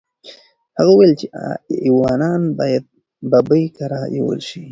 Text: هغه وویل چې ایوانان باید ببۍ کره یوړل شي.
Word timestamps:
هغه 0.77 0.91
وویل 0.93 1.13
چې 1.19 1.25
ایوانان 1.85 2.41
باید 2.59 2.83
ببۍ 3.31 3.65
کره 3.77 3.99
یوړل 4.17 4.41
شي. 4.49 4.59